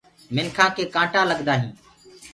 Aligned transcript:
منکآ 0.35 0.65
ڪي 0.75 0.83
ڪآٽآ 0.95 1.21
لگدآ 1.31 1.53
هينٚ۔ 1.61 1.75